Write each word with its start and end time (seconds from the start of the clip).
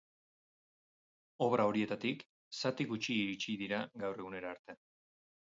Obra 1.49 1.67
horietatik 1.71 2.25
zati 2.63 2.89
gutxi 2.95 3.19
iritsi 3.27 3.59
dira 3.63 3.83
gaur 4.05 4.25
egunera 4.25 4.55
arte. 4.57 4.81